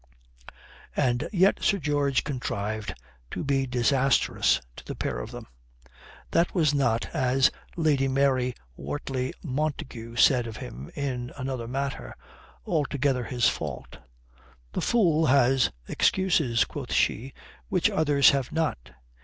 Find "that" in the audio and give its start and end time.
6.31-6.55